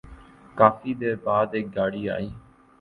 [0.57, 2.29] کافی دیر بعد ایک گاڑی آئی۔